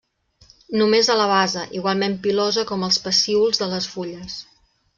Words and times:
Només 0.81 1.09
a 1.13 1.17
la 1.19 1.27
base, 1.31 1.65
igualment 1.81 2.17
pilosa 2.25 2.65
com 2.73 2.87
els 2.89 2.99
pecíols 3.05 3.63
de 3.65 3.69
les 3.75 3.93
fulles. 3.95 4.39